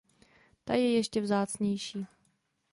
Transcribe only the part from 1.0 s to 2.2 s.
vzácnější.